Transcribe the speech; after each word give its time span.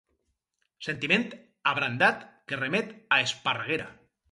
Sentiment 0.87 1.27
abrandat 1.73 2.25
que 2.53 2.61
remet 2.65 2.91
a 3.19 3.23
Esparraguera. 3.29 3.91